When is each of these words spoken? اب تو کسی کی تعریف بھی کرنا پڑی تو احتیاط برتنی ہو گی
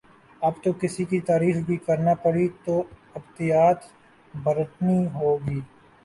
اب 0.41 0.53
تو 0.63 0.71
کسی 0.73 1.03
کی 1.05 1.19
تعریف 1.21 1.55
بھی 1.65 1.75
کرنا 1.85 2.13
پڑی 2.23 2.47
تو 2.65 2.77
احتیاط 3.15 3.79
برتنی 4.33 4.97
ہو 5.15 5.37
گی 5.39 5.59